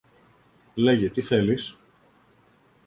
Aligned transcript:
Λέγε, 0.73 1.09
τι 1.09 1.21
θέλεις; 1.21 1.77